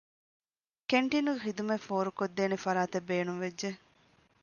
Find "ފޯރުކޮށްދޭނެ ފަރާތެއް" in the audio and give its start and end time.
1.87-3.07